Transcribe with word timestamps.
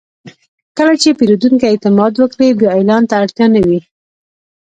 کله 0.77 0.93
چې 1.01 1.17
پیرودونکی 1.19 1.65
اعتماد 1.69 2.13
وکړي، 2.17 2.47
بیا 2.59 2.69
اعلان 2.77 3.03
ته 3.09 3.13
اړتیا 3.21 3.45
نه 3.55 3.61
وي. 3.67 3.79